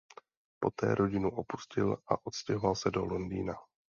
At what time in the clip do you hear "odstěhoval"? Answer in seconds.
2.25-2.75